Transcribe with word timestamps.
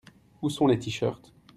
Où 0.41 0.49
sont 0.49 0.65
les 0.65 0.79
tee-shirts? 0.79 1.31